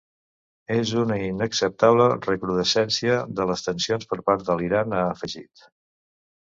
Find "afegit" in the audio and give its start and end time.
5.17-5.69